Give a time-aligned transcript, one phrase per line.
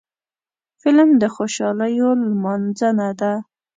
[0.81, 3.33] فلم د خوشحالیو لمانځنه ده